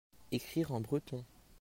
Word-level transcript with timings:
Écrire 0.31 0.71
en 0.71 0.81
breton. 0.81 1.23